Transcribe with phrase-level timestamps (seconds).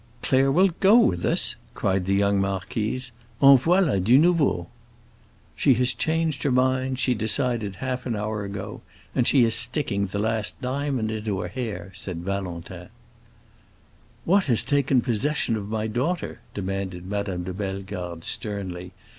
[0.23, 3.11] "Claire will go with us!" cried the young marquise.
[3.39, 4.67] "En voilà, du nouveau!"
[5.55, 8.81] "She has changed her mind; she decided half an hour ago,
[9.13, 12.89] and she is sticking the last diamond into her hair," said Valentin.
[14.25, 18.93] "What has taken possession of my daughter?" demanded Madame de Bellegarde, sternly.